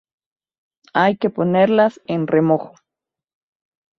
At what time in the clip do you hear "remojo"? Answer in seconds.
2.27-2.73